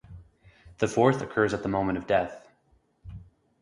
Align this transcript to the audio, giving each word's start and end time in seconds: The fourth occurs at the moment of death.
The 0.79 0.87
fourth 0.87 1.21
occurs 1.21 1.53
at 1.53 1.61
the 1.61 1.69
moment 1.69 1.99
of 1.99 2.07
death. 2.07 2.49